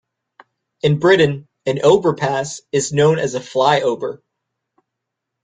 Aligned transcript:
In 0.81 0.97
Britain, 0.97 1.47
an 1.67 1.81
overpass 1.83 2.61
is 2.71 2.91
known 2.91 3.19
as 3.19 3.35
a 3.35 3.39
flyover 3.39 4.23